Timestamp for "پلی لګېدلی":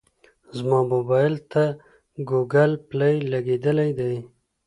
2.89-3.89